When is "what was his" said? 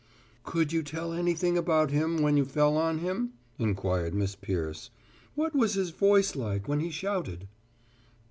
5.35-5.91